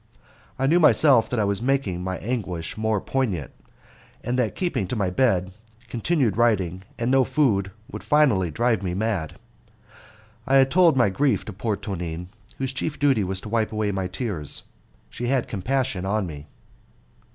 [0.57, 3.51] I knew myself that I was making my anguish more poignant,
[4.23, 5.51] and that keeping to my bed,
[5.89, 9.35] continued writing, and no food, would finally drive me mad.
[10.47, 13.91] I had told my grief to poor Tonine, whose chief duty was to wipe away
[13.91, 14.63] my tears.
[15.11, 16.47] She had compassion on me.